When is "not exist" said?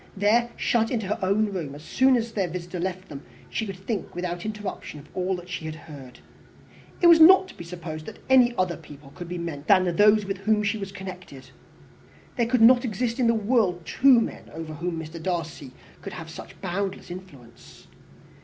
12.63-13.19